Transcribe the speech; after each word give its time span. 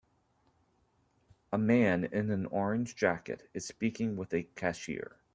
A 1.53 1.59
man 1.59 2.05
in 2.05 2.31
an 2.31 2.47
orange 2.47 2.95
jacket 2.95 3.47
is 3.53 3.67
speaking 3.67 4.15
with 4.17 4.33
a 4.33 4.41
cashier. 4.55 5.17